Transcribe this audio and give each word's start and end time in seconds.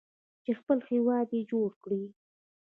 چې 0.43 0.51
خپل 0.59 0.77
هیواد 0.89 1.27
یې 1.35 1.41
جوړ 1.51 1.69
کړ. 1.83 1.91